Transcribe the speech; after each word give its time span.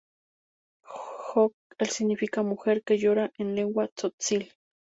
J-ok'el 0.85 1.89
significa 1.91 2.41
"Mujer 2.41 2.81
que 2.83 2.97
llora" 2.97 3.31
en 3.37 3.53
lengua 3.53 3.87
Tzotzil. 3.89 4.51